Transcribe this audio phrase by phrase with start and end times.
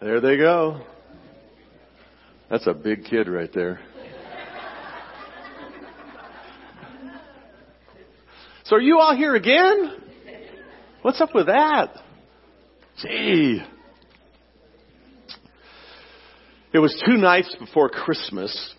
[0.00, 0.82] There they go.
[2.50, 3.80] That's a big kid right there.
[8.64, 9.92] So are you all here again?
[11.00, 11.94] What's up with that?
[12.98, 13.62] Gee.
[16.74, 18.74] It was two nights before Christmas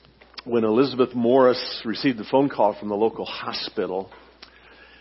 [0.46, 4.12] when Elizabeth Morris received a phone call from the local hospital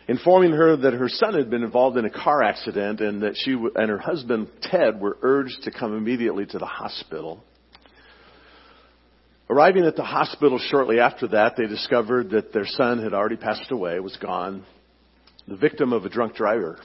[0.09, 3.53] informing her that her son had been involved in a car accident and that she
[3.53, 7.43] and her husband Ted were urged to come immediately to the hospital.
[9.49, 13.71] Arriving at the hospital shortly after that, they discovered that their son had already passed
[13.71, 14.65] away, was gone,
[15.47, 16.79] the victim of a drunk driver.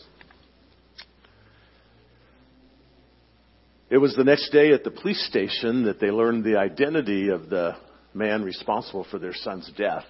[3.90, 7.50] It was the next day at the police station that they learned the identity of
[7.50, 7.76] the
[8.14, 10.06] man responsible for their son's death.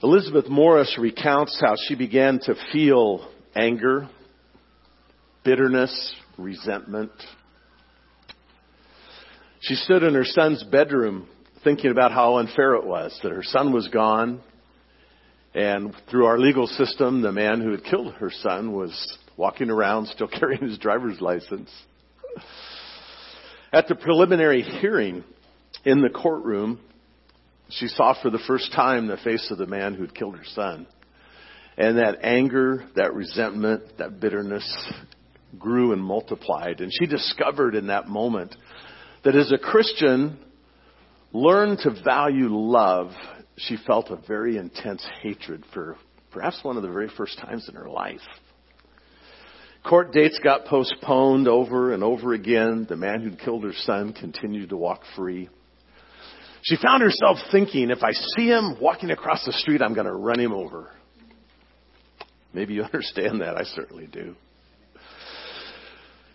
[0.00, 4.08] Elizabeth Morris recounts how she began to feel anger,
[5.44, 7.10] bitterness, resentment.
[9.60, 11.28] She stood in her son's bedroom
[11.64, 14.40] thinking about how unfair it was that her son was gone.
[15.52, 20.06] And through our legal system, the man who had killed her son was walking around
[20.06, 21.72] still carrying his driver's license.
[23.72, 25.24] At the preliminary hearing
[25.84, 26.78] in the courtroom,
[27.70, 30.86] she saw for the first time the face of the man who'd killed her son.
[31.76, 34.66] And that anger, that resentment, that bitterness
[35.58, 36.80] grew and multiplied.
[36.80, 38.56] And she discovered in that moment
[39.24, 40.38] that as a Christian,
[41.32, 43.12] learned to value love,
[43.56, 45.96] she felt a very intense hatred for
[46.30, 48.20] perhaps one of the very first times in her life.
[49.88, 52.86] Court dates got postponed over and over again.
[52.88, 55.48] The man who'd killed her son continued to walk free.
[56.68, 60.12] She found herself thinking, if I see him walking across the street, I'm going to
[60.12, 60.90] run him over.
[62.52, 63.56] Maybe you understand that.
[63.56, 64.36] I certainly do.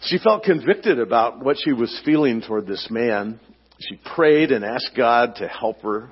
[0.01, 3.39] She felt convicted about what she was feeling toward this man.
[3.79, 6.09] She prayed and asked God to help her.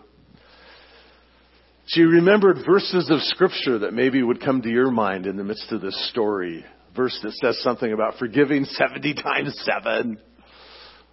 [1.87, 5.71] She remembered verses of scripture that maybe would come to your mind in the midst
[5.71, 6.63] of this story.
[6.95, 10.19] Verse that says something about forgiving 70 times 7.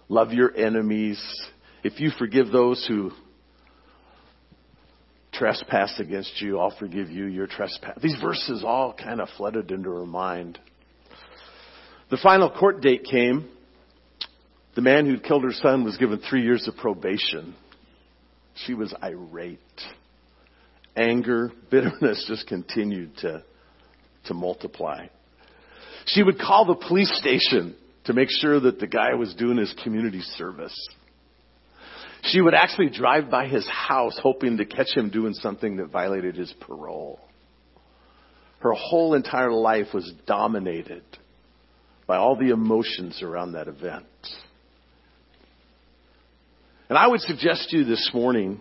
[0.09, 1.19] Love your enemies.
[1.83, 3.11] If you forgive those who
[5.31, 7.97] trespass against you, I'll forgive you your trespass.
[8.01, 10.59] These verses all kind of flooded into her mind.
[12.11, 13.49] The final court date came.
[14.75, 17.55] The man who'd killed her son was given three years of probation.
[18.65, 19.59] She was irate.
[20.97, 23.43] Anger, bitterness just continued to,
[24.25, 25.07] to multiply.
[26.07, 27.75] She would call the police station
[28.05, 30.75] to make sure that the guy was doing his community service.
[32.23, 36.35] She would actually drive by his house hoping to catch him doing something that violated
[36.35, 37.19] his parole.
[38.59, 41.03] Her whole entire life was dominated
[42.05, 44.05] by all the emotions around that event.
[46.89, 48.59] And I would suggest to you this morning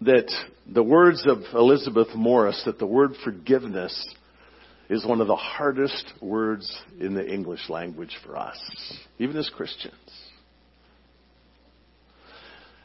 [0.00, 0.32] that
[0.66, 4.14] the words of Elizabeth Morris, that the word forgiveness
[4.88, 8.58] is one of the hardest words in the English language for us,
[9.18, 9.94] even as Christians.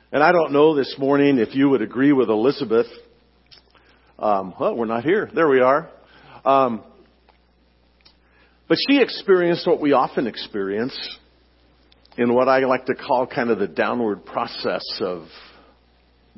[0.09, 2.88] And I don't know this morning if you would agree with Elizabeth.
[4.18, 5.29] Um, well, we're not here.
[5.35, 5.90] There we are.
[6.45, 6.81] Um,
[8.69, 10.97] but she experienced what we often experience
[12.17, 15.25] in what I like to call kind of the downward process of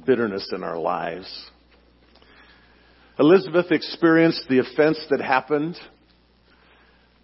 [0.03, 1.27] bitterness in our lives.
[3.19, 5.77] Elizabeth experienced the offense that happened.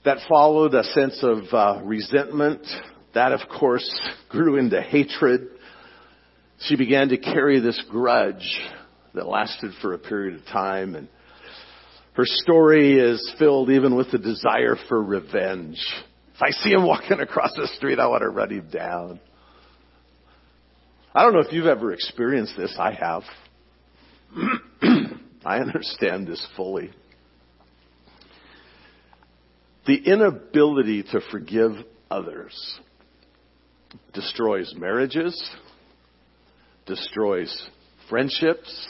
[0.03, 2.67] That followed a sense of uh, resentment.
[3.15, 3.89] That, of course,
[4.29, 5.47] grew into hatred
[6.61, 8.59] she began to carry this grudge
[9.13, 11.07] that lasted for a period of time and
[12.13, 15.77] her story is filled even with the desire for revenge.
[16.33, 19.19] If I see him walking across the street, I want to run him down.
[21.13, 22.75] I don't know if you've ever experienced this.
[22.79, 23.23] I have.
[25.45, 26.91] I understand this fully.
[29.85, 31.71] The inability to forgive
[32.09, 32.79] others
[34.13, 35.37] destroys marriages,
[36.85, 37.69] destroys
[38.09, 38.87] friendships,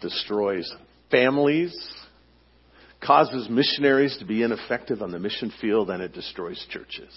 [0.00, 0.72] destroys
[1.10, 1.74] families,
[3.04, 7.12] causes missionaries to be ineffective on the mission field, and it destroys churches.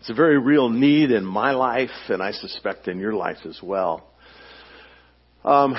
[0.00, 3.58] It's a very real need in my life, and I suspect in your life as
[3.60, 4.08] well.
[5.44, 5.74] Um,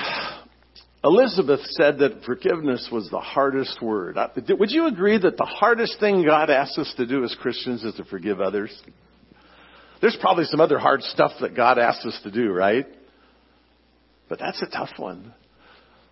[1.02, 4.18] Elizabeth said that forgiveness was the hardest word.
[4.48, 7.94] Would you agree that the hardest thing God asks us to do as Christians is
[7.94, 8.70] to forgive others?
[10.00, 12.86] There's probably some other hard stuff that God asks us to do, right?
[14.28, 15.34] But that's a tough one.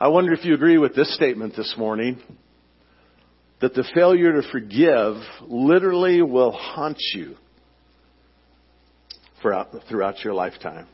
[0.00, 2.20] I wonder if you agree with this statement this morning.
[3.60, 5.14] that the failure to forgive
[5.46, 7.36] literally will haunt you
[9.40, 10.86] throughout, your lifetime.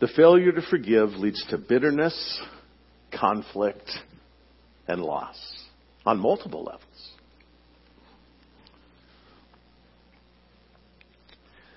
[0.00, 2.40] The failure to forgive leads to bitterness,
[3.18, 3.90] conflict,
[4.86, 5.38] and loss
[6.04, 7.12] on multiple levels.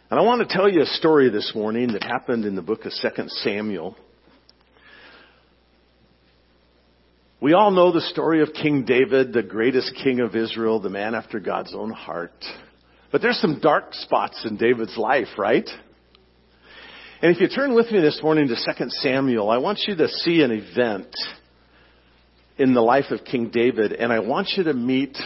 [0.10, 2.86] And I want to tell you a story this morning that happened in the book
[2.86, 3.94] of 2 Samuel.
[7.42, 11.14] We all know the story of King David, the greatest king of Israel, the man
[11.14, 12.32] after God's own heart.
[13.12, 15.70] But there's some dark spots in David's life, right?
[17.22, 20.08] And if you turn with me this morning to 2 Samuel, I want you to
[20.08, 21.14] see an event
[22.58, 25.18] in the life of King David, and I want you to meet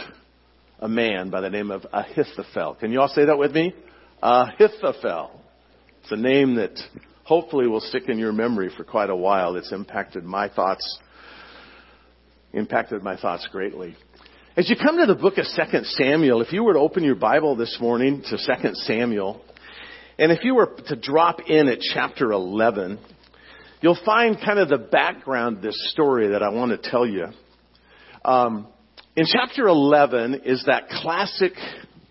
[0.80, 2.74] a man by the name of Ahithophel.
[2.80, 3.72] Can you all say that with me?
[4.22, 5.40] Ahithophel.
[6.02, 6.78] It's a name that
[7.24, 9.56] hopefully will stick in your memory for quite a while.
[9.56, 10.98] It's impacted my thoughts
[12.52, 13.96] impacted my thoughts greatly.
[14.56, 17.14] As you come to the book of 2 Samuel, if you were to open your
[17.14, 19.42] Bible this morning to 2 Samuel,
[20.18, 22.98] and if you were to drop in at chapter 11,
[23.80, 27.28] you'll find kind of the background of this story that I want to tell you.
[28.22, 28.68] Um,
[29.16, 31.54] in chapter 11 is that classic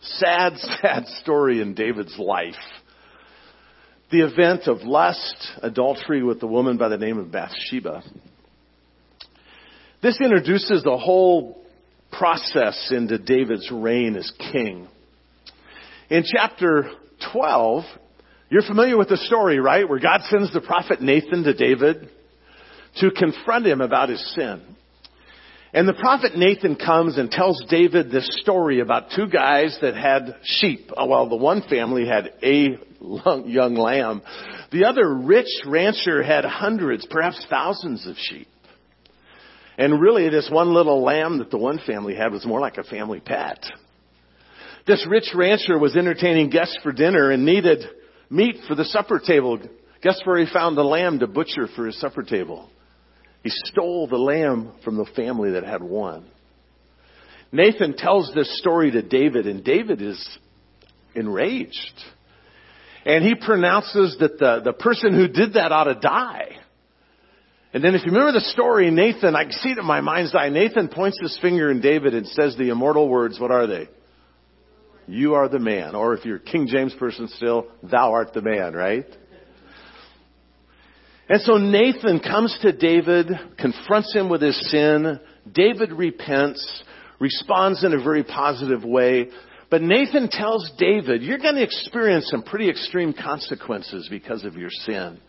[0.01, 2.55] sad, sad story in David's life.
[4.11, 8.03] The event of lust, adultery with the woman by the name of Bathsheba.
[10.03, 11.61] This introduces the whole
[12.11, 14.87] process into David's reign as king.
[16.09, 16.91] In chapter
[17.31, 17.85] 12,
[18.49, 19.87] you're familiar with the story, right?
[19.87, 22.09] Where God sends the prophet Nathan to David
[22.97, 24.61] to confront him about his sin.
[25.73, 30.35] And the prophet Nathan comes and tells David this story about two guys that had
[30.43, 30.91] sheep.
[30.91, 34.21] Uh, well, the one family had a young lamb.
[34.71, 38.47] The other rich rancher had hundreds, perhaps thousands of sheep.
[39.77, 42.83] And really, this one little lamb that the one family had was more like a
[42.83, 43.65] family pet.
[44.85, 47.85] This rich rancher was entertaining guests for dinner and needed
[48.29, 49.59] meat for the supper table.
[50.01, 52.69] Guess where he found the lamb to butcher for his supper table?
[53.43, 56.25] He stole the lamb from the family that had one.
[57.51, 60.37] Nathan tells this story to David, and David is
[61.15, 61.93] enraged.
[63.05, 66.57] And he pronounces that the, the person who did that ought to die.
[67.73, 70.35] And then if you remember the story, Nathan, I can see it in my mind's
[70.35, 73.87] eye, Nathan points his finger in David and says the immortal words, what are they?
[75.07, 75.95] You are the man.
[75.95, 79.05] Or if you're King James person still, thou art the man, right?
[81.31, 85.17] And so Nathan comes to David, confronts him with his sin.
[85.49, 86.83] David repents,
[87.21, 89.29] responds in a very positive way.
[89.69, 94.69] But Nathan tells David, you're going to experience some pretty extreme consequences because of your
[94.69, 95.21] sin.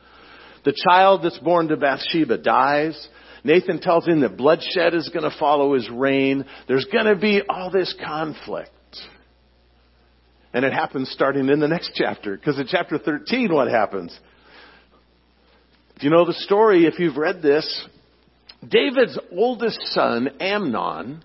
[0.64, 3.08] The child that's born to Bathsheba dies.
[3.44, 6.44] Nathan tells him that bloodshed is going to follow his reign.
[6.66, 8.70] There's going to be all this conflict.
[10.52, 14.18] And it happens starting in the next chapter, because in chapter 13, what happens?
[15.98, 17.86] Do you know the story if you've read this?
[18.66, 21.22] David's oldest son, Amnon,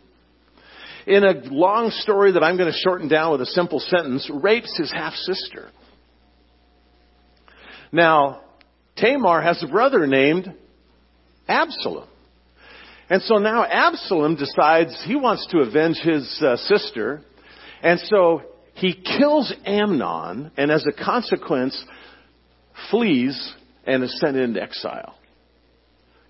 [1.06, 4.76] in a long story that I'm going to shorten down with a simple sentence, rapes
[4.78, 5.70] his half sister.
[7.92, 8.42] Now,
[8.98, 10.54] Tamar has a brother named
[11.48, 12.10] Absalom.
[13.10, 17.22] And so now Absalom decides he wants to avenge his uh, sister.
[17.82, 18.42] And so
[18.74, 21.82] he kills Amnon and as a consequence
[22.92, 23.54] flees
[23.88, 25.16] and is sent into exile.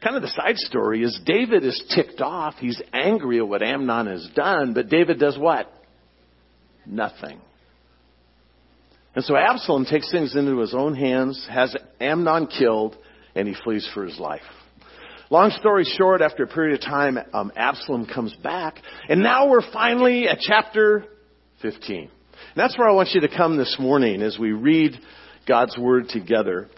[0.01, 2.53] Kind of the side story is David is ticked off.
[2.59, 5.71] He's angry at what Amnon has done, but David does what?
[6.85, 7.41] Nothing.
[9.15, 12.95] And so Absalom takes things into his own hands, has Amnon killed,
[13.33, 14.41] and he flees for his life.
[15.31, 18.75] Long story short, after a period of time, um, Absalom comes back,
[19.09, 21.05] and now we're finally at chapter
[21.63, 22.01] 15.
[22.01, 22.09] And
[22.55, 24.93] that's where I want you to come this morning as we read
[25.47, 26.69] God's Word together.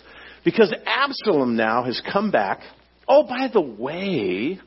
[0.50, 2.62] Because Absalom now has come back.
[3.08, 4.60] Oh, by the way,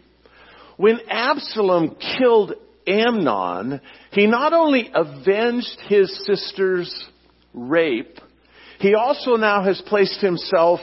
[0.77, 2.53] when Absalom killed
[2.87, 3.81] Amnon,
[4.13, 7.09] he not only avenged his sister's
[7.53, 8.17] rape,
[8.79, 10.79] he also now has placed himself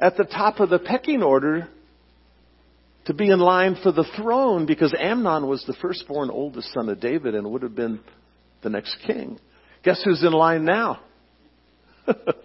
[0.00, 1.68] at the top of the pecking order
[3.04, 6.98] to be in line for the throne because Amnon was the firstborn oldest son of
[6.98, 8.00] David and would have been
[8.64, 9.38] the next king.
[9.84, 10.98] Guess who's in line now?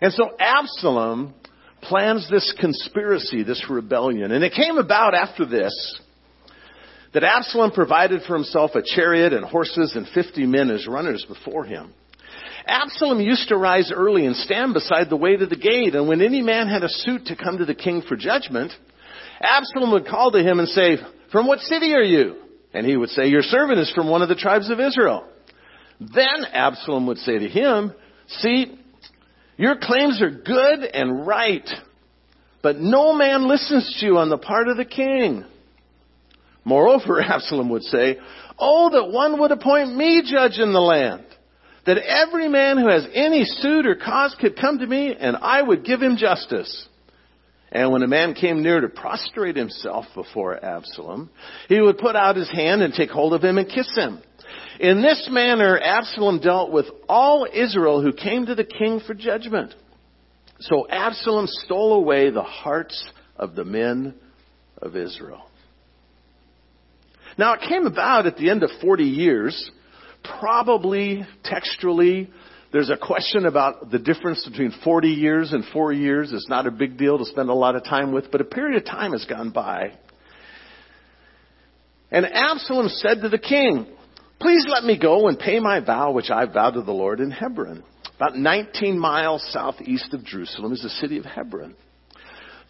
[0.00, 1.34] and so Absalom
[1.82, 4.32] plans this conspiracy, this rebellion.
[4.32, 6.00] And it came about after this
[7.12, 11.64] that Absalom provided for himself a chariot and horses and 50 men as runners before
[11.64, 11.92] him.
[12.66, 16.20] Absalom used to rise early and stand beside the way to the gate, and when
[16.20, 18.72] any man had a suit to come to the king for judgment,
[19.40, 20.98] Absalom would call to him and say,
[21.32, 22.36] From what city are you?
[22.72, 25.26] And he would say, Your servant is from one of the tribes of Israel.
[25.98, 27.92] Then Absalom would say to him,
[28.28, 28.78] See,
[29.60, 31.68] your claims are good and right,
[32.62, 35.44] but no man listens to you on the part of the king.
[36.64, 38.16] Moreover, Absalom would say,
[38.58, 41.26] Oh, that one would appoint me judge in the land,
[41.84, 45.60] that every man who has any suit or cause could come to me, and I
[45.60, 46.88] would give him justice.
[47.70, 51.28] And when a man came near to prostrate himself before Absalom,
[51.68, 54.22] he would put out his hand and take hold of him and kiss him.
[54.78, 59.74] In this manner, Absalom dealt with all Israel who came to the king for judgment.
[60.60, 64.14] So Absalom stole away the hearts of the men
[64.80, 65.42] of Israel.
[67.38, 69.70] Now it came about at the end of 40 years,
[70.38, 72.30] probably textually,
[72.72, 76.32] there's a question about the difference between 40 years and 4 years.
[76.32, 78.76] It's not a big deal to spend a lot of time with, but a period
[78.76, 79.92] of time has gone by.
[82.12, 83.86] And Absalom said to the king,
[84.40, 87.30] Please let me go and pay my vow which I vowed to the Lord in
[87.30, 87.84] Hebron.
[88.16, 91.76] About 19 miles southeast of Jerusalem is the city of Hebron.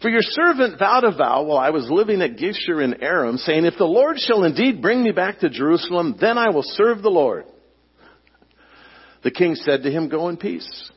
[0.01, 3.65] For your servant vowed a vow while I was living at Geshur in Aram, saying,
[3.65, 7.09] If the Lord shall indeed bring me back to Jerusalem, then I will serve the
[7.09, 7.45] Lord.
[9.23, 10.91] The king said to him, Go in peace.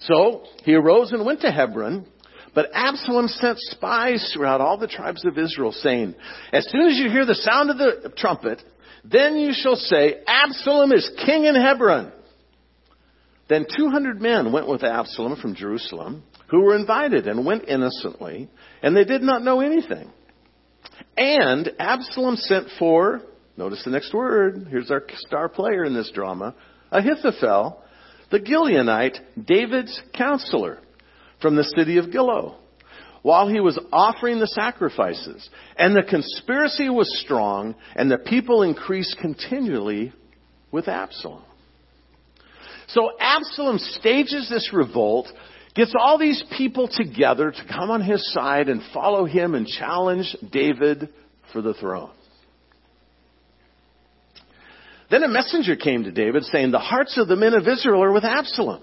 [0.00, 2.06] So he arose and went to Hebron.
[2.52, 6.16] But Absalom sent spies throughout all the tribes of Israel, saying,
[6.52, 8.60] As soon as you hear the sound of the trumpet,
[9.04, 12.12] then you shall say, Absalom is king in Hebron.
[13.48, 18.48] Then 200 men went with Absalom from Jerusalem, who were invited and went innocently,
[18.82, 20.10] and they did not know anything.
[21.16, 23.22] And Absalom sent for,
[23.56, 26.54] notice the next word, here's our star player in this drama,
[26.92, 27.82] Ahithophel,
[28.30, 30.78] the Gilonite, David's counselor
[31.42, 32.56] from the city of Gilo,
[33.22, 35.48] while he was offering the sacrifices.
[35.76, 40.12] And the conspiracy was strong, and the people increased continually
[40.72, 41.42] with Absalom.
[42.88, 45.28] So Absalom stages this revolt,
[45.74, 50.34] gets all these people together to come on his side and follow him and challenge
[50.50, 51.08] David
[51.52, 52.10] for the throne.
[55.10, 58.12] Then a messenger came to David saying, The hearts of the men of Israel are
[58.12, 58.82] with Absalom.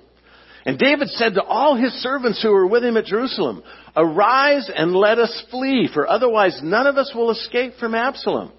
[0.68, 3.64] And David said to all his servants who were with him at Jerusalem,
[3.96, 8.52] Arise and let us flee, for otherwise none of us will escape from Absalom.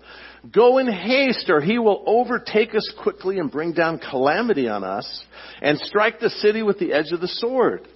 [0.51, 5.23] Go in haste, or he will overtake us quickly and bring down calamity on us,
[5.61, 7.87] and strike the city with the edge of the sword.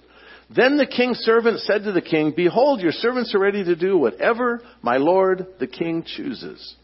[0.55, 3.97] Then the king's servant said to the king, Behold, your servants are ready to do
[3.97, 6.75] whatever my lord the king chooses.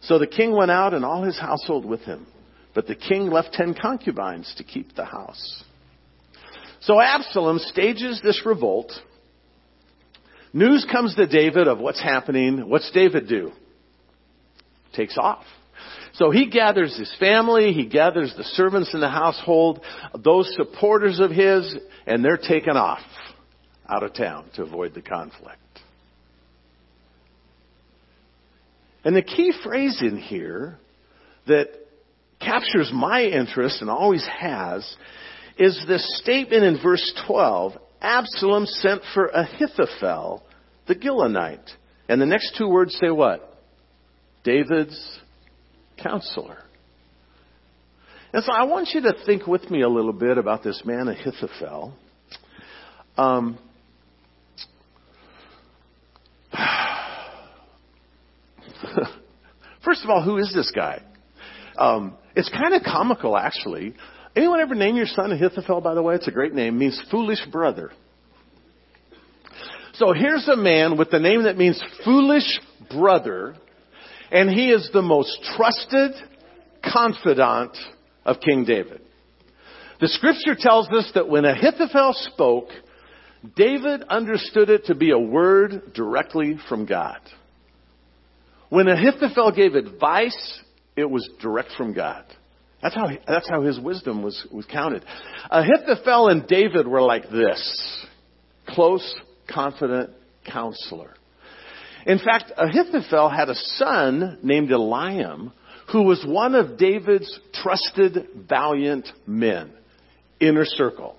[0.00, 2.26] So the king went out and all his household with him.
[2.74, 5.62] But the king left ten concubines to keep the house.
[6.86, 8.92] So Absalom stages this revolt.
[10.52, 12.68] News comes to David of what's happening.
[12.68, 13.50] What's David do?
[14.94, 15.44] Takes off.
[16.12, 19.80] So he gathers his family, he gathers the servants in the household,
[20.16, 21.76] those supporters of his,
[22.06, 23.02] and they're taken off
[23.88, 25.58] out of town to avoid the conflict.
[29.04, 30.78] And the key phrase in here
[31.48, 31.66] that
[32.40, 34.96] captures my interest and always has
[35.58, 40.42] is this statement in verse 12 Absalom sent for Ahithophel,
[40.86, 41.70] the Gilonite.
[42.08, 43.58] And the next two words say what?
[44.44, 45.18] David's
[46.00, 46.58] counselor.
[48.32, 51.08] And so I want you to think with me a little bit about this man
[51.08, 51.94] Ahithophel.
[53.16, 53.58] Um,
[59.84, 61.02] First of all, who is this guy?
[61.78, 63.94] Um, it's kind of comical, actually.
[64.36, 66.14] Anyone ever name your son Ahithophel, by the way?
[66.14, 66.74] It's a great name.
[66.74, 67.90] It means foolish brother.
[69.94, 73.56] So here's a man with the name that means foolish brother,
[74.30, 76.12] and he is the most trusted
[76.84, 77.76] confidant
[78.26, 79.00] of King David.
[80.00, 82.68] The scripture tells us that when Ahithophel spoke,
[83.56, 87.20] David understood it to be a word directly from God.
[88.68, 90.60] When Ahithophel gave advice,
[90.94, 92.24] it was direct from God.
[92.86, 95.04] That's how, that's how his wisdom was, was counted.
[95.50, 98.06] Uh, Ahithophel and David were like this.
[98.68, 99.16] Close,
[99.52, 100.10] confident
[100.48, 101.12] counselor.
[102.06, 105.50] In fact, Ahithophel had a son named Eliam
[105.90, 109.72] who was one of David's trusted, valiant men.
[110.38, 111.16] Inner circle.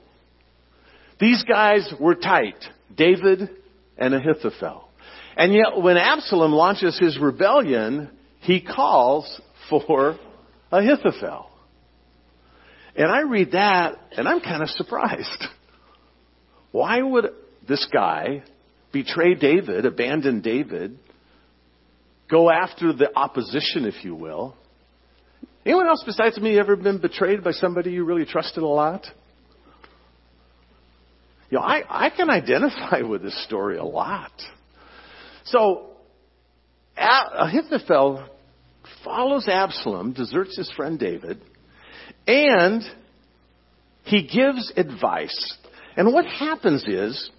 [1.19, 2.63] These guys were tight.
[2.95, 3.49] David
[3.97, 4.87] and Ahithophel.
[5.35, 8.09] And yet, when Absalom launches his rebellion,
[8.39, 10.17] he calls for
[10.71, 11.47] Ahithophel.
[12.97, 15.45] And I read that, and I'm kind of surprised.
[16.71, 17.27] Why would
[17.67, 18.43] this guy
[18.91, 20.97] betray David, abandon David,
[22.29, 24.55] go after the opposition, if you will.
[25.65, 29.05] Anyone else besides me ever been betrayed by somebody you really trusted a lot?
[31.49, 34.31] You know, I, I can identify with this story a lot.
[35.45, 35.91] So,
[36.97, 38.27] Ahithophel
[39.03, 41.41] follows Absalom, deserts his friend David,
[42.25, 42.83] and
[44.03, 45.57] he gives advice.
[45.95, 47.29] And what happens is,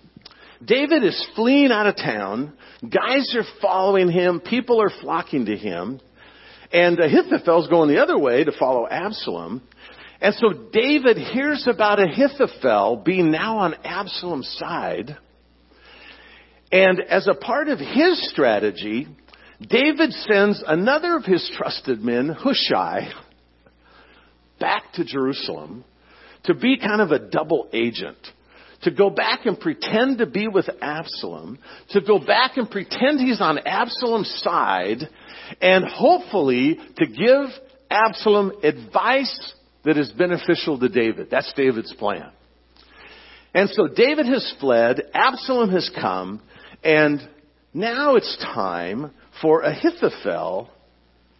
[0.64, 2.52] David is fleeing out of town.
[2.82, 4.40] Guys are following him.
[4.40, 6.00] People are flocking to him.
[6.72, 9.62] And Ahithophel's going the other way to follow Absalom.
[10.20, 15.16] And so David hears about Ahithophel being now on Absalom's side.
[16.72, 19.06] And as a part of his strategy,
[19.60, 23.10] David sends another of his trusted men, Hushai,
[24.58, 25.84] back to Jerusalem
[26.44, 28.18] to be kind of a double agent.
[28.82, 31.58] To go back and pretend to be with Absalom,
[31.90, 34.98] to go back and pretend he's on Absalom's side,
[35.60, 37.46] and hopefully to give
[37.90, 41.28] Absalom advice that is beneficial to David.
[41.28, 42.30] That's David's plan.
[43.52, 46.40] And so David has fled, Absalom has come,
[46.84, 47.20] and
[47.74, 49.10] now it's time
[49.42, 50.70] for Ahithophel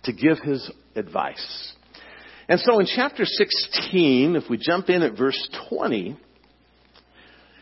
[0.04, 1.72] to give his advice.
[2.48, 6.16] And so in chapter 16, if we jump in at verse 20,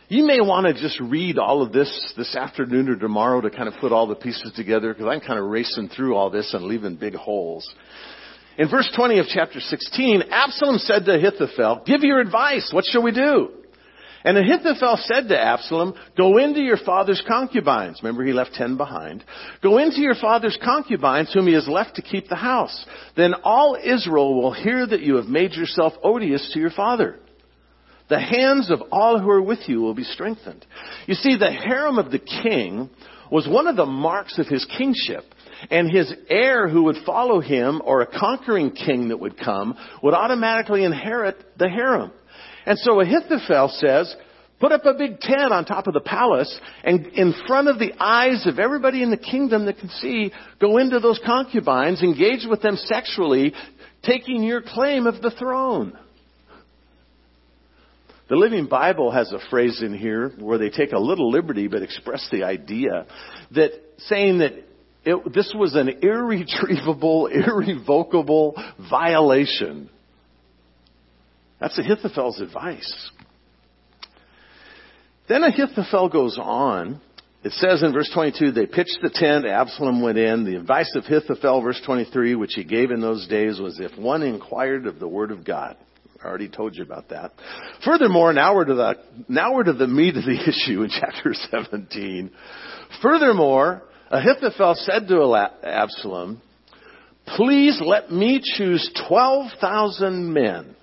[0.08, 3.66] you may want to just read all of this this afternoon or tomorrow to kind
[3.66, 6.64] of put all the pieces together because I'm kind of racing through all this and
[6.64, 7.68] leaving big holes.
[8.56, 12.70] In verse 20 of chapter 16, Absalom said to Ahithophel, give your advice.
[12.72, 13.50] What shall we do?
[14.26, 18.00] And Ahithophel said to Absalom, go into your father's concubines.
[18.02, 19.22] Remember he left ten behind.
[19.62, 22.84] Go into your father's concubines whom he has left to keep the house.
[23.16, 27.20] Then all Israel will hear that you have made yourself odious to your father.
[28.08, 30.66] The hands of all who are with you will be strengthened.
[31.06, 32.90] You see, the harem of the king
[33.30, 35.24] was one of the marks of his kingship.
[35.70, 40.14] And his heir who would follow him, or a conquering king that would come, would
[40.14, 42.12] automatically inherit the harem.
[42.66, 44.14] And so Ahithophel says,
[44.60, 47.92] put up a big tent on top of the palace, and in front of the
[47.98, 52.62] eyes of everybody in the kingdom that can see, go into those concubines, engage with
[52.62, 53.54] them sexually,
[54.02, 55.96] taking your claim of the throne.
[58.28, 61.82] The Living Bible has a phrase in here where they take a little liberty but
[61.82, 63.06] express the idea
[63.52, 64.52] that saying that
[65.04, 69.88] it, this was an irretrievable, irrevocable violation.
[71.60, 73.10] That's Ahithophel's advice.
[75.28, 77.00] Then Ahithophel goes on.
[77.42, 80.44] It says in verse 22, they pitched the tent, Absalom went in.
[80.44, 84.22] The advice of Ahithophel, verse 23, which he gave in those days was if one
[84.22, 85.76] inquired of the word of God.
[86.22, 87.32] I already told you about that.
[87.84, 88.94] Furthermore, now we're to the,
[89.28, 92.30] now we're to the meat of the issue in chapter 17.
[93.00, 96.40] Furthermore, Ahithophel said to Absalom,
[97.36, 100.76] please let me choose 12,000 men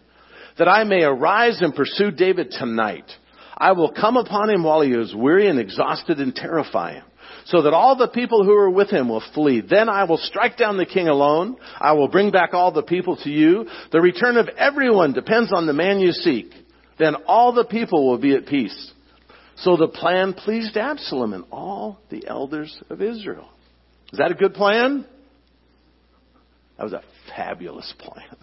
[0.58, 3.10] that I may arise and pursue David tonight.
[3.58, 7.06] I will come upon him while he is weary and exhausted and terrify him
[7.46, 9.62] so that all the people who are with him will flee.
[9.62, 11.58] Then I will strike down the king alone.
[11.80, 13.68] I will bring back all the people to you.
[13.92, 16.52] The return of everyone depends on the man you seek.
[17.00, 18.92] Then all the people will be at peace.
[19.58, 23.50] So the plan pleased Absalom and all the elders of Israel.
[24.12, 25.06] Is that a good plan?
[26.78, 27.04] That was a
[27.36, 28.38] fabulous plan.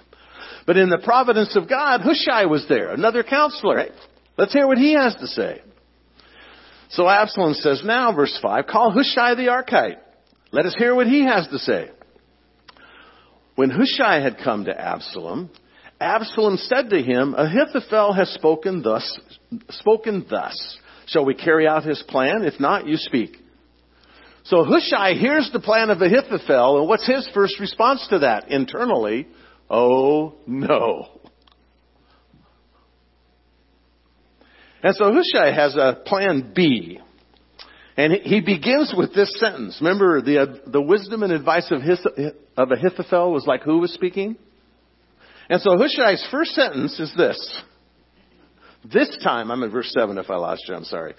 [0.67, 3.87] But in the providence of God, Hushai was there, another counselor.
[4.37, 5.63] Let's hear what he has to say.
[6.91, 9.99] So Absalom says, now, verse 5, call Hushai the Archite.
[10.53, 11.91] Let us hear what he has to say.
[13.55, 15.51] When Hushai had come to Absalom,
[16.01, 19.21] Absalom said to him, Ahithophel has spoken thus,
[19.69, 20.79] spoken thus.
[21.07, 22.43] Shall we carry out his plan?
[22.45, 23.37] If not, you speak.
[24.45, 29.29] So Hushai hears the plan of Ahithophel, and what's his first response to that internally?
[29.71, 31.21] Oh no.
[34.83, 36.99] And so Hushai has a plan B.
[37.97, 39.79] And he begins with this sentence.
[39.81, 43.93] Remember, the, uh, the wisdom and advice of, Hith- of Ahithophel was like who was
[43.93, 44.37] speaking?
[45.51, 47.63] And so Hushai's first sentence is this.
[48.91, 51.15] This time, I'm in verse 7 if I lost you, I'm sorry.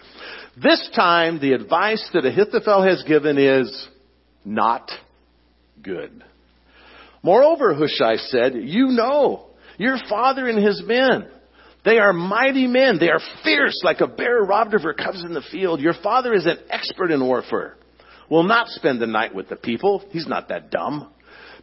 [0.61, 3.87] This time, the advice that Ahithophel has given is
[4.43, 4.89] not
[5.83, 6.23] good.
[7.23, 11.27] Moreover, Hushai said, you know, your father and his men,
[11.83, 12.97] they are mighty men.
[12.99, 15.81] They are fierce like a bear robbed of her cubs in the field.
[15.81, 17.77] Your father is an expert in warfare.
[18.29, 20.03] Will not spend the night with the people.
[20.11, 21.11] He's not that dumb.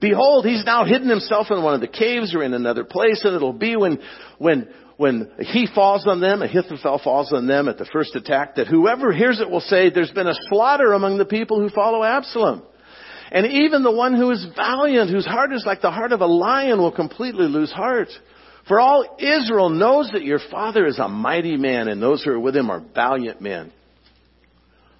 [0.00, 3.34] Behold, he's now hidden himself in one of the caves or in another place, and
[3.34, 3.98] it'll be when,
[4.38, 8.68] when, when he falls on them, Ahithophel falls on them at the first attack, that
[8.68, 12.62] whoever hears it will say, there's been a slaughter among the people who follow Absalom.
[13.30, 16.26] And even the one who is valiant, whose heart is like the heart of a
[16.26, 18.08] lion, will completely lose heart.
[18.66, 22.40] For all Israel knows that your father is a mighty man, and those who are
[22.40, 23.72] with him are valiant men.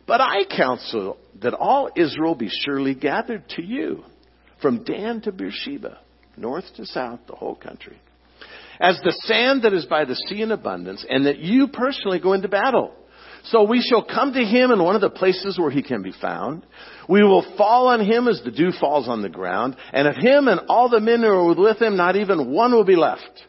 [0.06, 4.04] But I counsel that all Israel be surely gathered to you,
[4.62, 5.98] from Dan to Beersheba,
[6.36, 7.98] north to south, the whole country.
[8.80, 12.32] As the sand that is by the sea in abundance, and that you personally go
[12.32, 12.94] into battle.
[13.44, 16.12] So we shall come to him in one of the places where he can be
[16.12, 16.64] found.
[17.08, 20.46] We will fall on him as the dew falls on the ground, and of him
[20.46, 23.44] and all the men who are with him, not even one will be left.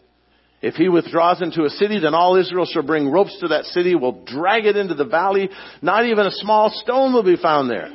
[0.62, 3.96] If he withdraws into a city, then all Israel shall bring ropes to that city,
[3.96, 5.50] will drag it into the valley.
[5.82, 7.90] Not even a small stone will be found there.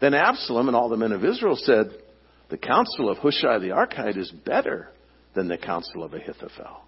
[0.00, 1.90] Then Absalom and all the men of Israel said,
[2.50, 4.88] The counsel of Hushai the Archite is better
[5.34, 6.82] than the counsel of Ahithophel.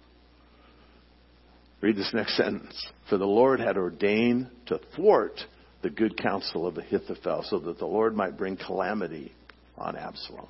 [1.81, 2.87] Read this next sentence.
[3.09, 5.39] For the Lord had ordained to thwart
[5.81, 9.31] the good counsel of Ahithophel so that the Lord might bring calamity
[9.77, 10.47] on Absalom.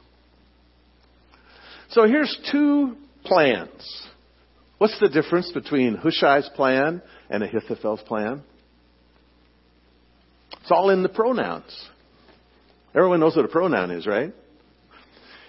[1.90, 4.08] So here's two plans.
[4.78, 8.44] What's the difference between Hushai's plan and Ahithophel's plan?
[10.62, 11.90] It's all in the pronouns.
[12.94, 14.34] Everyone knows what a pronoun is, right?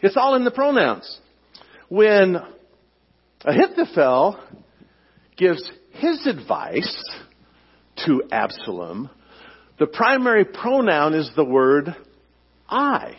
[0.02, 1.18] It's all in the pronouns.
[1.88, 2.36] When
[3.44, 4.38] Ahithophel
[5.36, 5.62] gives
[5.92, 7.04] his advice
[8.06, 9.10] to Absalom,
[9.78, 11.94] the primary pronoun is the word
[12.68, 13.14] I.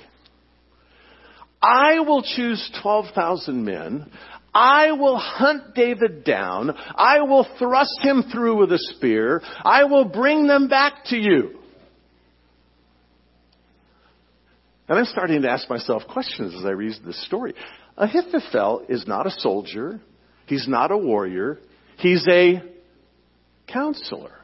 [1.62, 4.10] I will choose 12,000 men.
[4.54, 6.72] I will hunt David down.
[6.72, 9.42] I will thrust him through with a spear.
[9.64, 11.60] I will bring them back to you.
[14.88, 17.54] And I'm starting to ask myself questions as I read this story.
[17.96, 20.02] Ahithophel is not a soldier.
[20.48, 21.60] He's not a warrior.
[21.98, 22.64] He's a
[23.68, 24.39] counselor.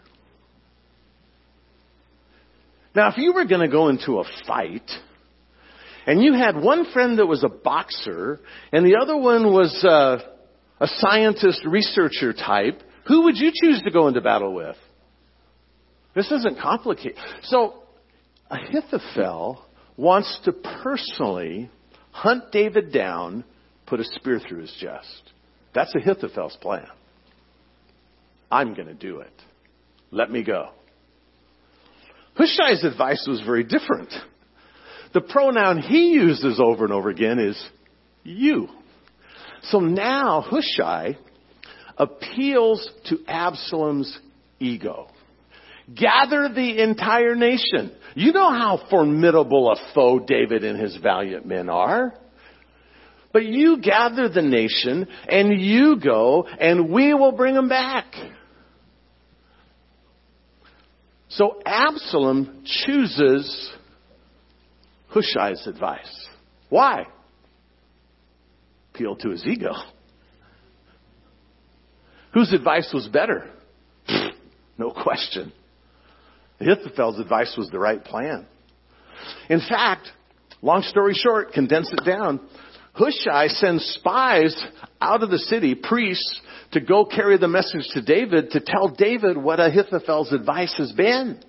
[2.96, 4.90] Now, if you were going to go into a fight,
[6.08, 8.40] and you had one friend that was a boxer,
[8.72, 10.20] and the other one was uh,
[10.80, 14.78] a scientist researcher type, who would you choose to go into battle with?
[16.16, 17.18] This isn't complicated.
[17.44, 17.84] So,
[18.50, 19.66] Ahithophel
[19.98, 21.70] wants to personally
[22.12, 23.44] hunt David down,
[23.86, 25.34] put a spear through his chest.
[25.74, 26.88] That's Ahithophel's plan.
[28.50, 29.34] I'm going to do it.
[30.12, 30.70] Let me go.
[32.36, 34.14] Hushai's advice was very different.
[35.14, 37.70] The pronoun he uses over and over again is
[38.24, 38.68] you.
[39.64, 41.18] So now Hushai
[41.98, 44.20] appeals to Absalom's
[44.60, 45.08] ego.
[45.94, 47.92] Gather the entire nation.
[48.16, 52.14] You know how formidable a foe David and his valiant men are.
[53.32, 58.06] But you gather the nation and you go and we will bring them back.
[61.36, 63.74] So Absalom chooses
[65.10, 66.28] Hushai's advice.
[66.70, 67.08] Why?
[68.94, 69.74] Appeal to his ego.
[72.34, 73.50] Whose advice was better?
[74.78, 75.52] no question.
[76.62, 78.46] Ahithophel's advice was the right plan.
[79.50, 80.08] In fact,
[80.62, 82.40] long story short, condense it down,
[82.96, 84.56] Hushai sends spies
[85.02, 89.38] out of the city, priests, to go carry the message to David to tell David
[89.38, 91.42] what Ahithophel's advice has been.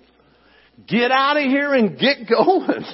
[0.87, 2.85] Get out of here and get going.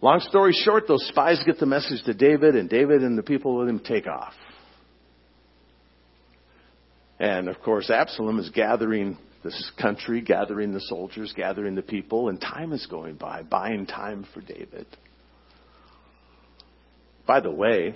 [0.00, 3.56] Long story short, those spies get the message to David, and David and the people
[3.56, 4.34] with him take off.
[7.20, 12.40] And of course, Absalom is gathering this country, gathering the soldiers, gathering the people, and
[12.40, 14.86] time is going by, buying time for David.
[17.26, 17.94] By the way,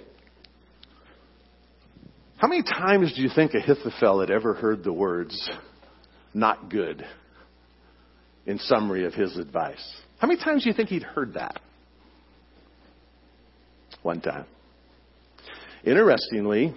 [2.36, 5.50] how many times do you think Ahithophel had ever heard the words,
[6.34, 7.04] not good,
[8.46, 9.84] in summary of his advice?
[10.18, 11.60] How many times do you think he'd heard that?
[14.06, 14.46] one time.
[15.84, 16.72] Interestingly,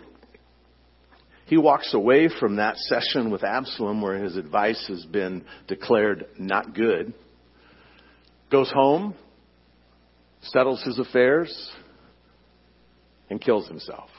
[1.46, 6.74] he walks away from that session with Absalom where his advice has been declared not
[6.74, 7.14] good,
[8.52, 9.14] goes home,
[10.42, 11.72] settles his affairs,
[13.30, 14.10] and kills himself.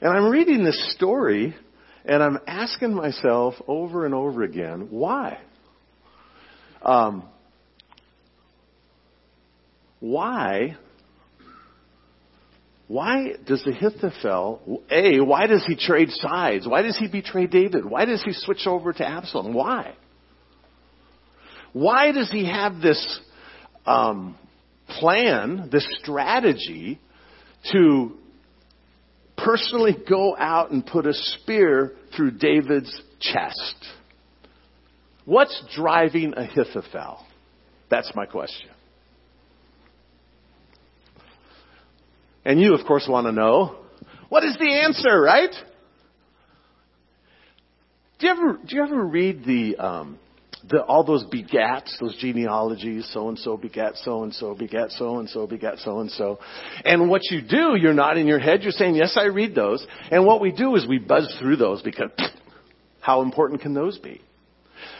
[0.00, 1.54] And I'm reading this story
[2.04, 5.38] and I'm asking myself over and over again, why?
[6.82, 7.24] Um,
[10.00, 10.76] why
[12.88, 16.66] why does Ahithophel, A, why does he trade sides?
[16.66, 17.84] Why does he betray David?
[17.84, 19.52] Why does he switch over to Absalom?
[19.52, 19.94] Why?
[21.74, 23.20] Why does he have this
[23.84, 24.36] um,
[24.88, 26.98] plan, this strategy
[27.72, 28.16] to
[29.36, 33.86] personally go out and put a spear through David's chest?
[35.24, 37.24] What's driving Ahithophel?
[37.90, 38.70] That's my question.
[42.44, 43.76] And you, of course, want to know
[44.30, 45.52] what is the answer, right?
[48.18, 50.18] Do you ever do you ever read the um,
[50.68, 53.08] the all those begats, those genealogies?
[53.12, 56.38] So and so begat so and so begat so and so begat so and so.
[56.84, 58.62] And what you do, you're not in your head.
[58.62, 61.82] You're saying, "Yes, I read those." And what we do is we buzz through those
[61.82, 62.10] because
[63.00, 64.20] how important can those be?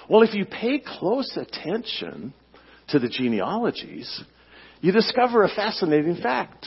[0.08, 2.32] Well, if you pay close attention
[2.88, 4.22] to the genealogies,
[4.80, 6.66] you discover a fascinating fact.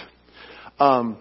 [0.79, 1.17] Um,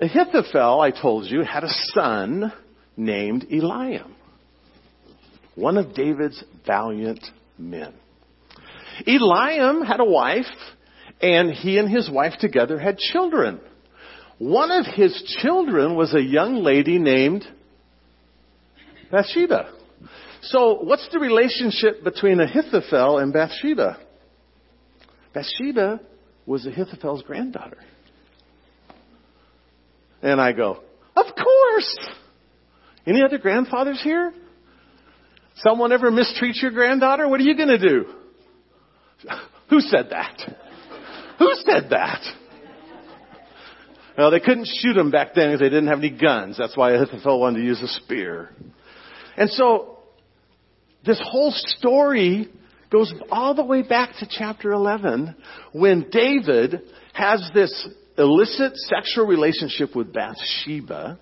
[0.00, 2.52] Ahithophel, I told you, had a son
[2.96, 4.12] named Eliam,
[5.54, 7.24] one of David's valiant
[7.58, 7.94] men.
[9.06, 10.46] Eliam had a wife,
[11.20, 13.60] and he and his wife together had children.
[14.38, 17.44] One of his children was a young lady named
[19.10, 19.72] Bathsheba.
[20.42, 23.98] So, what's the relationship between Ahithophel and Bathsheba?
[25.32, 26.00] Bathsheba
[26.46, 27.78] was Ahithophel's granddaughter.
[30.22, 30.82] And I go,
[31.16, 31.98] Of course!
[33.06, 34.32] Any other grandfathers here?
[35.56, 37.28] Someone ever mistreat your granddaughter?
[37.28, 38.04] What are you going to do?
[39.70, 40.40] Who said that?
[41.38, 42.22] Who said that?
[44.16, 46.58] Well, they couldn't shoot him back then because they didn't have any guns.
[46.58, 48.50] That's why Ahithophel wanted to use a spear.
[49.36, 50.00] And so,
[51.04, 52.50] this whole story
[52.90, 55.34] goes all the way back to chapter 11
[55.72, 56.82] when David
[57.14, 57.88] has this
[58.18, 61.18] illicit sexual relationship with Bathsheba,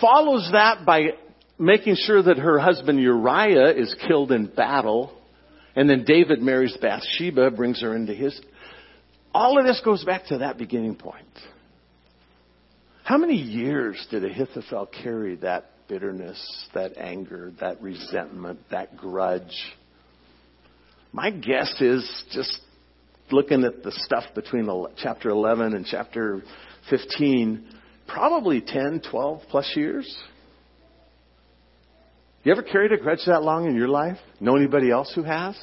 [0.00, 1.12] follows that by
[1.58, 5.12] making sure that her husband Uriah is killed in battle,
[5.74, 8.38] and then David marries Bathsheba, brings her into his.
[9.32, 11.26] All of this goes back to that beginning point.
[13.04, 19.56] How many years did Ahithophel carry that bitterness, that anger, that resentment, that grudge?
[21.12, 22.58] My guess is just
[23.30, 26.42] looking at the stuff between chapter 11 and chapter
[26.90, 27.66] 15,
[28.08, 30.16] probably 10, 12 plus years.
[32.46, 34.18] You ever carried a grudge that long in your life?
[34.38, 35.58] Know anybody else who has?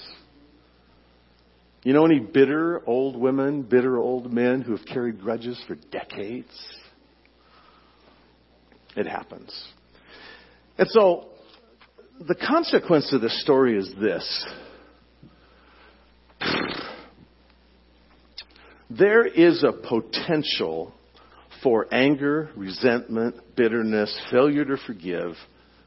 [1.84, 6.52] You know any bitter old women, bitter old men who have carried grudges for decades?
[8.98, 9.50] It happens.
[10.78, 11.30] And so,
[12.20, 14.46] the consequence of this story is this.
[18.90, 20.94] There is a potential
[21.64, 25.36] for anger, resentment, bitterness, failure to forgive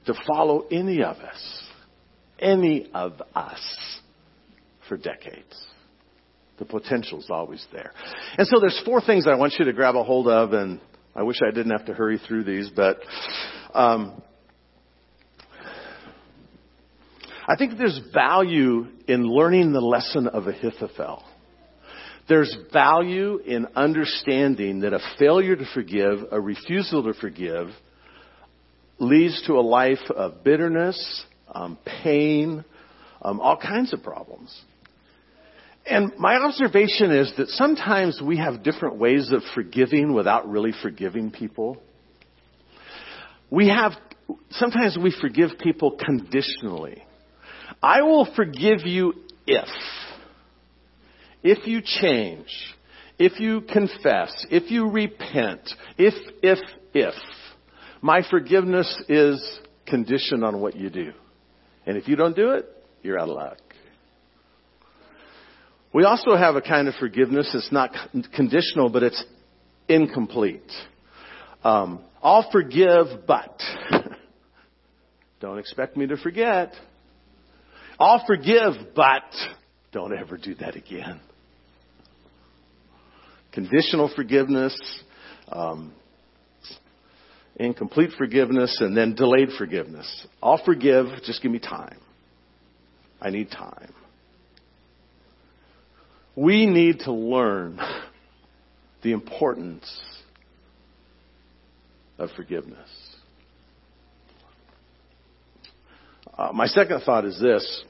[0.07, 1.63] to follow any of us,
[2.39, 4.01] any of us,
[4.89, 5.67] for decades.
[6.59, 7.93] The potential is always there.
[8.39, 10.81] And so there's four things I want you to grab a hold of, and
[11.15, 12.99] I wish I didn't have to hurry through these, but
[13.75, 14.23] um,
[17.49, 21.25] I think there's value in learning the lesson of Ahithophel.
[22.29, 27.69] There's value in understanding that a failure to forgive, a refusal to forgive,
[28.99, 32.65] leads to a life of bitterness, um, pain,
[33.23, 34.55] um, all kinds of problems.
[35.85, 41.31] And my observation is that sometimes we have different ways of forgiving without really forgiving
[41.31, 41.81] people.
[43.51, 43.93] We have,
[44.51, 47.05] sometimes we forgive people conditionally.
[47.83, 49.15] I will forgive you
[49.47, 49.69] if
[51.47, 52.49] if you change,
[53.21, 55.61] if you confess, if you repent,
[55.97, 56.59] if, if,
[56.93, 57.15] if,
[58.01, 61.13] my forgiveness is conditioned on what you do.
[61.87, 62.67] And if you don't do it,
[63.03, 63.59] you're out of luck.
[65.93, 67.91] We also have a kind of forgiveness that's not
[68.35, 69.25] conditional, but it's
[69.89, 70.71] incomplete.
[71.65, 73.61] Um, I'll forgive, but
[75.41, 76.75] don't expect me to forget.
[77.99, 79.23] I'll forgive, but
[79.93, 81.21] don't ever do that again
[83.57, 84.79] conditional forgiveness,
[85.49, 85.91] um,
[87.57, 90.27] incomplete forgiveness, and then delayed forgiveness.
[90.43, 91.99] I'll forgive, just give me time.
[93.21, 93.93] I need time.
[96.35, 97.81] We need to learn
[99.03, 99.91] the importance
[102.19, 102.89] of forgiveness.
[106.37, 107.85] Uh, my second thought is this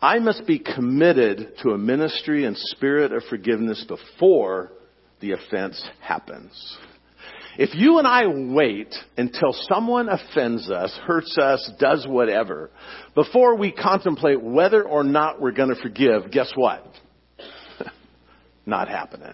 [0.00, 4.70] I must be committed to a ministry and spirit of forgiveness before
[5.20, 6.78] the offense happens.
[7.58, 12.70] If you and I wait until someone offends us, hurts us, does whatever,
[13.14, 16.86] before we contemplate whether or not we're going to forgive, guess what?
[18.66, 19.32] not happening.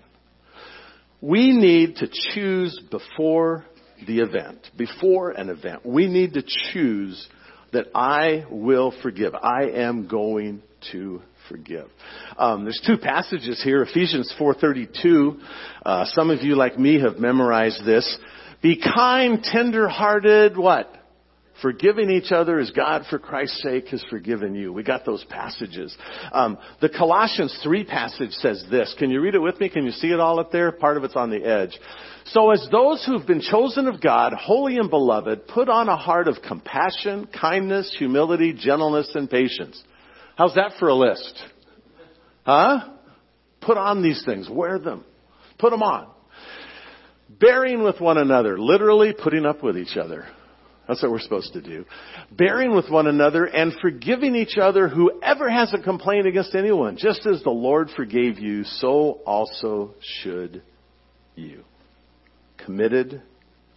[1.21, 3.65] We need to choose before
[4.07, 5.85] the event, before an event.
[5.85, 7.29] We need to choose
[7.73, 9.35] that I will forgive.
[9.35, 11.89] I am going to forgive.
[12.39, 13.83] Um, there's two passages here.
[13.83, 15.39] Ephesians 4:32.
[15.85, 18.19] Uh, some of you, like me, have memorized this.
[18.63, 20.57] Be kind, tender-hearted.
[20.57, 20.91] What?
[21.61, 24.73] Forgiving each other as God, for Christ's sake, has forgiven you.
[24.73, 25.95] We got those passages.
[26.33, 28.95] Um, the Colossians 3 passage says this.
[28.99, 29.69] Can you read it with me?
[29.69, 30.73] Can you see it all up there?
[30.73, 31.79] Part of it's on the edge.
[32.27, 36.29] So as those who've been chosen of God, holy and beloved, put on a heart
[36.29, 39.81] of compassion, kindness, humility, gentleness, and patience.
[40.43, 41.41] How's that for a list?
[42.45, 42.89] Huh?
[43.61, 44.51] Put on these things.
[44.51, 45.05] Wear them.
[45.57, 46.09] Put them on.
[47.29, 48.59] Bearing with one another.
[48.59, 50.27] Literally putting up with each other.
[50.89, 51.85] That's what we're supposed to do.
[52.33, 56.97] Bearing with one another and forgiving each other whoever has a complaint against anyone.
[56.97, 60.65] Just as the Lord forgave you, so also should
[61.37, 61.63] you.
[62.65, 63.23] Committed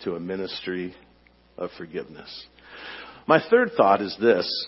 [0.04, 0.96] to a ministry
[1.60, 2.48] of forgiveness.
[3.28, 4.68] My third thought is this.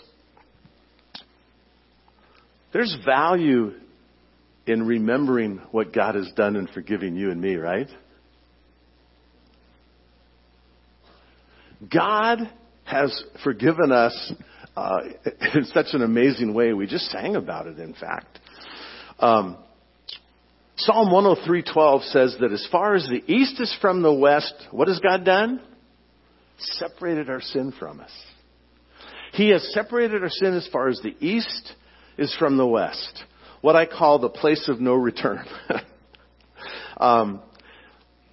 [2.72, 3.72] There's value
[4.66, 7.88] in remembering what God has done in forgiving you and me, right?
[11.92, 12.38] God
[12.84, 14.32] has forgiven us
[14.76, 14.98] uh,
[15.54, 16.72] in such an amazing way.
[16.72, 18.38] We just sang about it, in fact.
[19.18, 19.56] Um,
[20.76, 25.00] Psalm 103:12 says that as far as the east is from the west, what has
[25.00, 25.60] God done?
[26.58, 28.12] Separated our sin from us.
[29.32, 31.72] He has separated our sin as far as the east
[32.18, 33.24] is from the west.
[33.60, 35.44] What I call the place of no return.
[36.98, 37.40] um,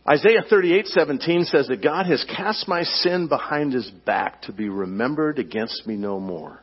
[0.07, 5.39] Isaiah 38:17 says that God has cast my sin behind his back to be remembered
[5.39, 6.59] against me no more.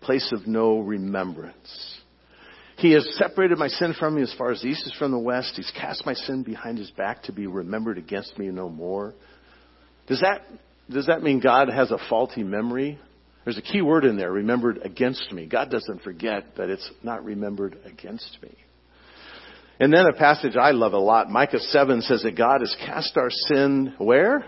[0.00, 2.00] Place of no remembrance.
[2.78, 5.18] He has separated my sin from me as far as the east is from the
[5.18, 5.52] west.
[5.54, 9.14] He's cast my sin behind his back to be remembered against me no more.
[10.08, 10.42] Does that,
[10.90, 12.98] does that mean God has a faulty memory?
[13.44, 15.46] There's a key word in there, remembered against me.
[15.46, 18.54] God doesn't forget, but it's not remembered against me.
[19.80, 23.16] And then a passage I love a lot, Micah 7 says that God has cast
[23.16, 24.44] our sin where?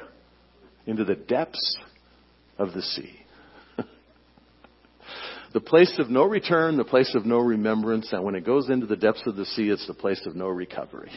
[0.87, 1.77] Into the depths
[2.57, 3.19] of the sea.
[5.53, 8.87] the place of no return, the place of no remembrance, and when it goes into
[8.87, 11.11] the depths of the sea, it's the place of no recovery.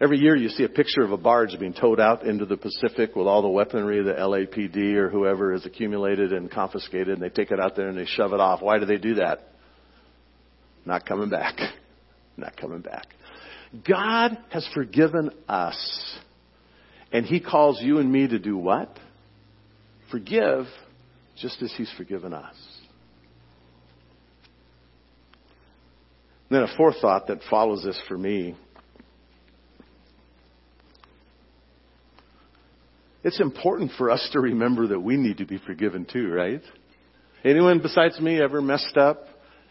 [0.00, 3.14] Every year you see a picture of a barge being towed out into the Pacific
[3.14, 7.50] with all the weaponry the LAPD or whoever has accumulated and confiscated, and they take
[7.50, 8.62] it out there and they shove it off.
[8.62, 9.48] Why do they do that?
[10.86, 11.58] Not coming back
[12.40, 13.06] not coming back.
[13.86, 16.18] God has forgiven us.
[17.12, 18.98] And He calls you and me to do what?
[20.10, 20.66] Forgive
[21.36, 22.54] just as He's forgiven us.
[26.48, 28.56] And then a fourth thought that follows this for me.
[33.22, 36.62] It's important for us to remember that we need to be forgiven too, right?
[37.44, 39.26] Anyone besides me ever messed up?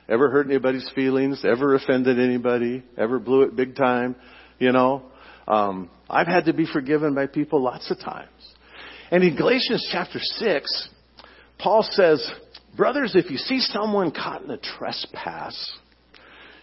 [0.08, 1.44] Ever hurt anybody's feelings?
[1.44, 2.84] Ever offended anybody?
[2.98, 4.16] Ever blew it big time?
[4.60, 5.04] You know?
[5.48, 8.30] Um, I've had to be forgiven by people lots of times.
[9.12, 10.90] And in Galatians chapter 6,
[11.58, 12.28] Paul says,
[12.78, 15.72] Brothers, if you see someone caught in a trespass,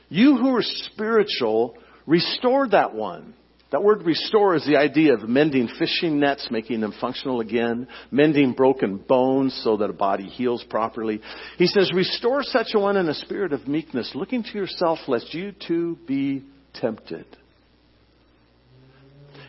[0.08, 3.34] you who are spiritual, restore that one
[3.72, 8.52] that word restore is the idea of mending fishing nets, making them functional again, mending
[8.52, 11.20] broken bones so that a body heals properly.
[11.58, 15.34] He says, restore such a one in a spirit of meekness, looking to yourself lest
[15.34, 17.26] you too be tempted.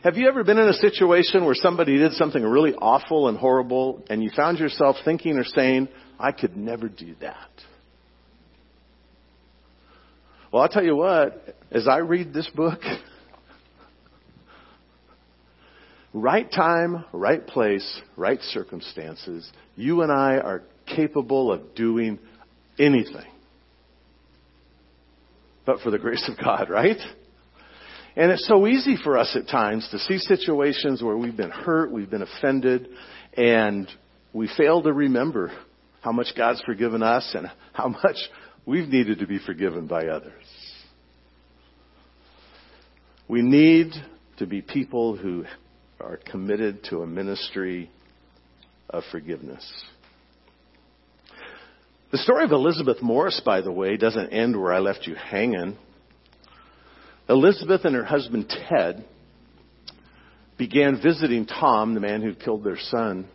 [0.04, 4.04] Have you ever been in a situation where somebody did something really awful and horrible
[4.10, 7.50] and you found yourself thinking or saying, I could never do that?
[10.52, 12.80] Well, I'll tell you what, as I read this book,
[16.22, 22.20] right time, right place, right circumstances, you and I are capable of doing
[22.80, 23.30] anything.
[25.66, 26.98] But for the grace of God, right?
[28.16, 31.92] And it's so easy for us at times to see situations where we've been hurt,
[31.92, 32.88] we've been offended,
[33.36, 33.88] and
[34.34, 35.52] we fail to remember
[36.02, 38.16] how much God's forgiven us and how much
[38.66, 40.44] we've needed to be forgiven by others.
[43.28, 43.92] We need
[44.38, 45.44] to be people who
[46.00, 47.90] are committed to a ministry
[48.90, 49.66] of forgiveness.
[52.12, 55.78] The story of Elizabeth Morris, by the way, doesn't end where I left you hanging.
[57.28, 59.04] Elizabeth and her husband Ted
[60.58, 63.28] began visiting Tom, the man who killed their son.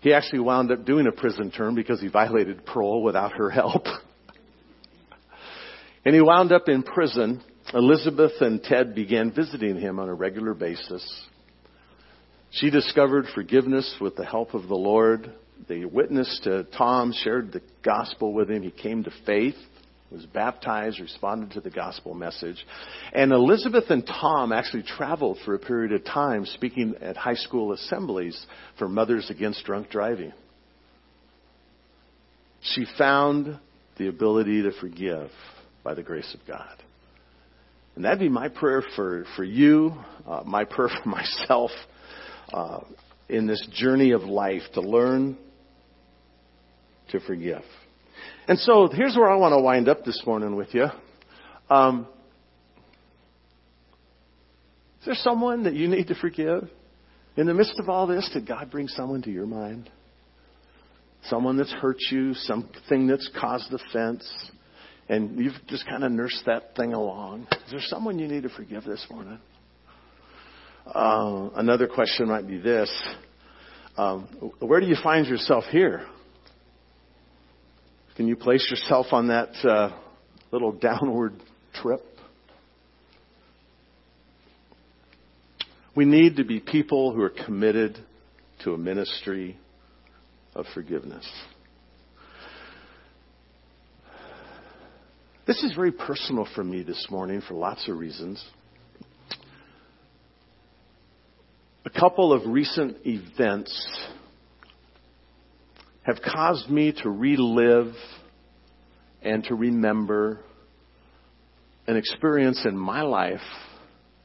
[0.00, 3.84] He actually wound up doing a prison term because he violated parole without her help.
[6.04, 7.42] and he wound up in prison.
[7.74, 11.04] Elizabeth and Ted began visiting him on a regular basis.
[12.52, 15.32] She discovered forgiveness with the help of the Lord.
[15.68, 18.62] they witnessed to Tom, shared the gospel with him.
[18.62, 19.54] He came to faith,
[20.10, 22.66] was baptized, responded to the gospel message.
[23.12, 27.72] And Elizabeth and Tom actually traveled for a period of time speaking at high school
[27.72, 28.46] assemblies
[28.78, 30.32] for Mothers Against Drunk Driving.
[32.62, 33.60] She found
[33.96, 35.30] the ability to forgive
[35.84, 36.76] by the grace of God.
[37.94, 39.94] And that'd be my prayer for, for you,
[40.26, 41.70] uh, my prayer for myself
[42.52, 42.80] uh,
[43.28, 45.36] in this journey of life to learn
[47.10, 47.62] to forgive.
[48.48, 50.86] And so here's where I want to wind up this morning with you.
[51.68, 52.06] Um,
[55.00, 56.68] is there someone that you need to forgive?
[57.36, 59.88] In the midst of all this, did God bring someone to your mind?
[61.24, 64.50] Someone that's hurt you, something that's caused offense,
[65.08, 67.46] and you've just kind of nursed that thing along.
[67.66, 69.38] Is there someone you need to forgive this morning?
[70.92, 72.90] Uh, another question might be this
[73.96, 74.26] um,
[74.58, 76.04] Where do you find yourself here?
[78.16, 79.96] Can you place yourself on that uh,
[80.50, 81.34] little downward
[81.74, 82.04] trip?
[85.94, 87.96] We need to be people who are committed
[88.64, 89.58] to a ministry
[90.56, 91.28] of forgiveness.
[95.46, 98.44] This is very personal for me this morning for lots of reasons.
[101.84, 103.88] A couple of recent events
[106.02, 107.94] have caused me to relive
[109.22, 110.40] and to remember
[111.86, 113.40] an experience in my life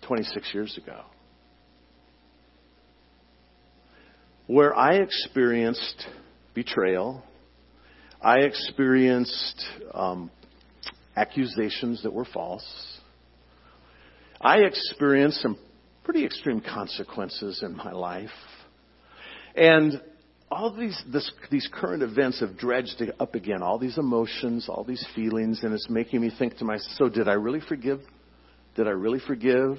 [0.01, 1.01] 26 years ago
[4.47, 6.07] where I experienced
[6.53, 7.23] betrayal.
[8.21, 10.31] I experienced um,
[11.15, 12.65] accusations that were false.
[14.39, 15.57] I experienced some
[16.05, 18.29] pretty extreme consequences in my life.
[19.55, 20.01] And
[20.51, 25.05] all these, this, these current events have dredged up again, all these emotions, all these
[25.15, 27.99] feelings, and it's making me think to myself, so did I really forgive?
[28.75, 29.77] Did I really forgive?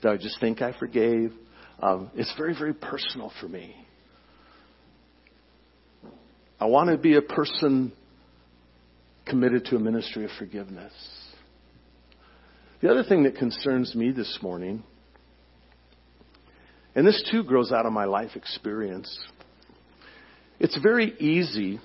[0.00, 1.32] Did I just think I forgave?
[1.80, 3.76] Um, it's very, very personal for me.
[6.58, 7.92] I want to be a person
[9.26, 10.92] committed to a ministry of forgiveness.
[12.80, 14.82] The other thing that concerns me this morning,
[16.94, 19.18] and this too grows out of my life experience,
[20.58, 21.80] it's very easy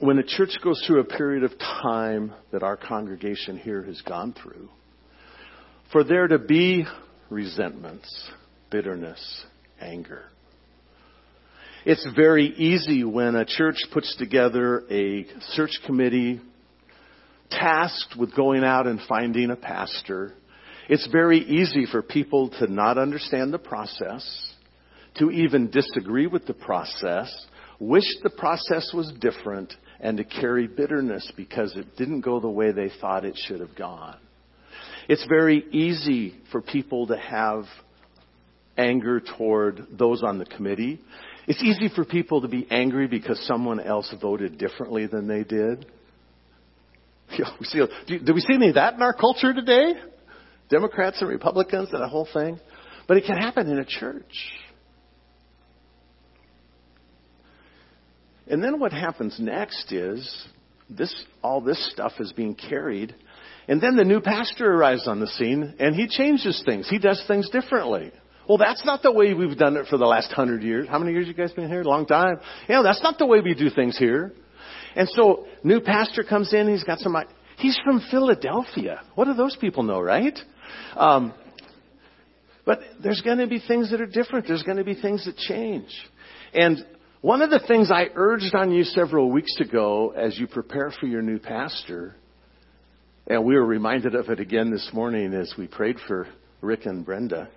[0.00, 4.34] when a church goes through a period of time that our congregation here has gone
[4.34, 4.68] through
[5.92, 6.84] for there to be
[7.30, 8.30] resentments,
[8.70, 9.44] bitterness,
[9.80, 10.24] anger.
[11.84, 16.40] It's very easy when a church puts together a search committee
[17.50, 20.32] tasked with going out and finding a pastor.
[20.88, 24.52] It's very easy for people to not understand the process,
[25.16, 27.32] to even disagree with the process,
[27.80, 32.70] wish the process was different, and to carry bitterness because it didn't go the way
[32.70, 34.16] they thought it should have gone.
[35.08, 37.64] It's very easy for people to have
[38.76, 41.00] anger toward those on the committee.
[41.46, 45.86] It's easy for people to be angry because someone else voted differently than they did.
[47.36, 47.44] Do
[48.34, 49.94] we see any of that in our culture today?
[50.68, 52.58] Democrats and Republicans and the whole thing?
[53.06, 54.24] But it can happen in a church.
[58.48, 60.46] And then what happens next is
[60.88, 63.14] this, all this stuff is being carried.
[63.68, 66.88] And then the new pastor arrives on the scene and he changes things.
[66.88, 68.12] He does things differently.
[68.48, 70.86] Well, that's not the way we've done it for the last hundred years.
[70.88, 71.80] How many years you guys been here?
[71.80, 72.38] A long time.
[72.68, 74.32] You know, that's not the way we do things here.
[74.94, 76.68] And so, new pastor comes in.
[76.68, 77.16] He's got some.
[77.58, 79.02] He's from Philadelphia.
[79.16, 80.38] What do those people know, right?
[80.96, 81.34] Um,
[82.64, 84.46] but there's going to be things that are different.
[84.48, 85.88] There's going to be things that change.
[86.52, 86.84] And
[87.20, 91.06] one of the things I urged on you several weeks ago as you prepare for
[91.06, 92.16] your new pastor,
[93.26, 96.26] and we were reminded of it again this morning as we prayed for
[96.60, 97.48] Rick and Brenda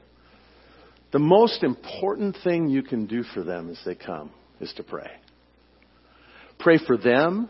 [1.12, 4.32] the most important thing you can do for them as they come
[4.62, 5.10] is to pray.
[6.60, 7.49] Pray for them.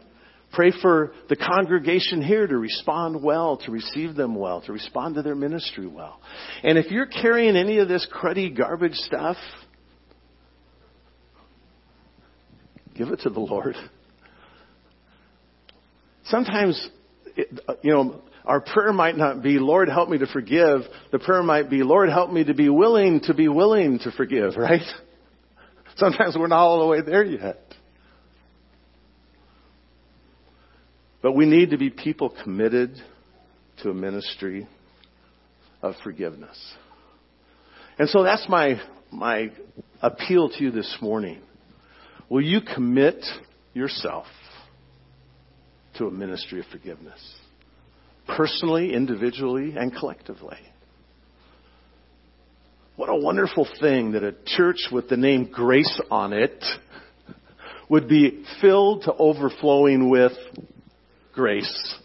[0.52, 5.22] Pray for the congregation here to respond well, to receive them well, to respond to
[5.22, 6.20] their ministry well.
[6.64, 9.38] And if you're carrying any of this cruddy garbage stuff,
[12.98, 13.76] give it to the Lord.
[16.26, 16.90] Sometimes,
[17.68, 20.82] uh, you know, our prayer might not be, Lord, help me to forgive.
[21.12, 24.54] The prayer might be, Lord, help me to be willing to be willing to forgive,
[24.58, 24.82] right?
[25.98, 27.62] Sometimes we're not all the way there yet.
[31.22, 32.96] But we need to be people committed
[33.84, 34.68] to a ministry
[35.82, 36.58] of forgiveness.
[37.98, 39.52] And so that's my, my
[40.02, 41.42] appeal to you this morning.
[42.30, 43.24] Will you commit
[43.74, 44.28] yourself
[45.98, 47.20] to a ministry of forgiveness?
[48.28, 50.60] Personally, individually, and collectively.
[52.96, 56.64] What a wonderful thing that a church with the name Grace on it
[57.90, 60.34] would be filled to overflowing with
[61.34, 61.96] grace.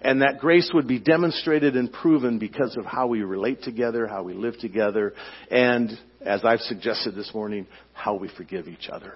[0.00, 4.22] And that grace would be demonstrated and proven because of how we relate together, how
[4.22, 5.12] we live together,
[5.50, 5.90] and,
[6.24, 9.14] as I've suggested this morning, how we forgive each other.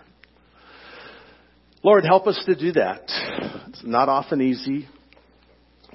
[1.85, 3.03] Lord, help us to do that.
[3.69, 4.89] It's not often easy.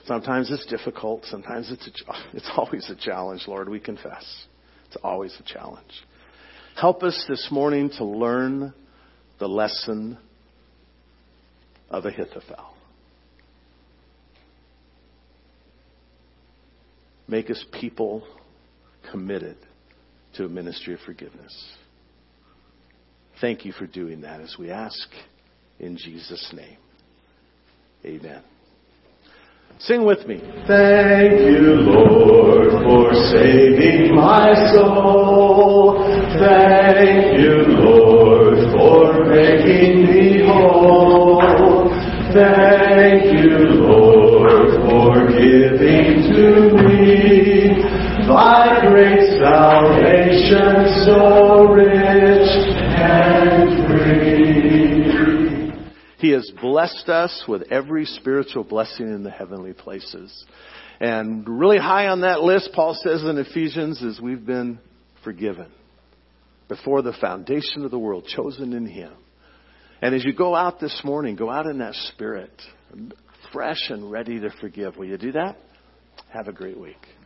[0.05, 1.25] Sometimes it's difficult.
[1.25, 4.25] Sometimes it's, a, it's always a challenge, Lord, we confess.
[4.87, 5.91] It's always a challenge.
[6.79, 8.73] Help us this morning to learn
[9.39, 10.17] the lesson
[11.89, 12.76] of Ahithophel.
[17.27, 18.23] Make us people
[19.11, 19.57] committed
[20.35, 21.53] to a ministry of forgiveness.
[23.41, 25.09] Thank you for doing that as we ask
[25.79, 26.77] in Jesus' name.
[28.05, 28.43] Amen.
[29.79, 30.39] Sing with me.
[30.67, 35.99] Thank you, Lord, for saving my soul.
[36.39, 41.87] Thank you, Lord, for making me whole.
[42.33, 47.81] Thank you, Lord, for giving to me
[48.27, 52.49] thy great salvation so rich
[52.95, 54.27] and free.
[56.19, 60.45] He has blessed us with every spiritual blessing in the heavenly places.
[60.99, 64.79] And really high on that list, Paul says in Ephesians, is we've been
[65.23, 65.71] forgiven
[66.67, 69.13] before the foundation of the world, chosen in Him.
[70.03, 72.51] And as you go out this morning, go out in that spirit,
[73.51, 74.97] fresh and ready to forgive.
[74.97, 75.57] Will you do that?
[76.37, 77.16] Have a great week.